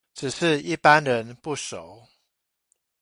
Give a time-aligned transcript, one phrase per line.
[0.15, 2.07] 只是一般人不熟